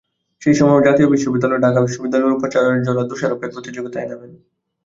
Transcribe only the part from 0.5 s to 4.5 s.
সময়েও জাতীয় বিশ্ববিদ্যালয় ও ঢাকা বিশ্ববিদ্যালয়ের উপাচার্যরা দোষারোপের প্রতিযোগিতায় নামেন।